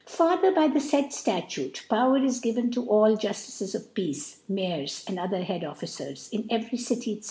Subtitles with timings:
[0.03, 4.39] * Farther by the &id Statute, * Power is given to all Jufticcs of Peace,
[4.51, 7.19] Mayers, or other Hkad Officers, in every City, iSc.